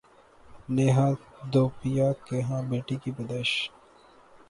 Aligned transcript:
نیہا 0.69 1.07
دھوپیا 1.53 2.11
کے 2.25 2.41
ہاں 2.41 2.61
بیٹی 2.69 2.95
کی 3.03 3.11
پیدائش 3.17 3.51